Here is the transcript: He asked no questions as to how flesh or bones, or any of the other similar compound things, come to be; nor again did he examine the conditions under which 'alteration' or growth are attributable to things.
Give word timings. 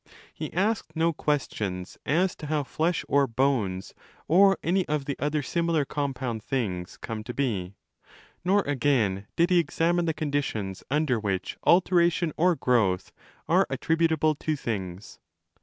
He 0.33 0.51
asked 0.51 0.95
no 0.95 1.13
questions 1.13 1.99
as 2.07 2.35
to 2.37 2.47
how 2.47 2.63
flesh 2.63 3.05
or 3.07 3.27
bones, 3.27 3.93
or 4.27 4.57
any 4.63 4.83
of 4.87 5.05
the 5.05 5.15
other 5.19 5.43
similar 5.43 5.85
compound 5.85 6.41
things, 6.41 6.97
come 6.97 7.23
to 7.23 7.35
be; 7.35 7.75
nor 8.43 8.61
again 8.61 9.27
did 9.35 9.51
he 9.51 9.59
examine 9.59 10.05
the 10.05 10.13
conditions 10.15 10.83
under 10.89 11.19
which 11.19 11.55
'alteration' 11.65 12.33
or 12.35 12.55
growth 12.55 13.11
are 13.47 13.67
attributable 13.69 14.33
to 14.33 14.55
things. 14.55 15.19